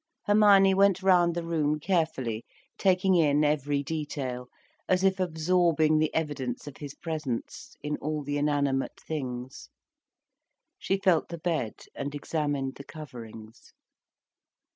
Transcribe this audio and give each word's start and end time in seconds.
Hermione 0.25 0.73
went 0.73 1.03
round 1.03 1.35
the 1.35 1.43
room 1.45 1.79
carefully, 1.79 2.43
taking 2.79 3.13
in 3.13 3.43
every 3.43 3.83
detail, 3.83 4.47
as 4.89 5.03
if 5.03 5.19
absorbing 5.19 5.99
the 5.99 6.11
evidence 6.15 6.65
of 6.65 6.77
his 6.77 6.95
presence, 6.95 7.75
in 7.83 7.97
all 7.97 8.23
the 8.23 8.39
inanimate 8.39 8.99
things. 8.99 9.69
She 10.79 10.97
felt 10.97 11.27
the 11.29 11.37
bed 11.37 11.85
and 11.93 12.15
examined 12.15 12.77
the 12.77 12.83
coverings. 12.83 13.73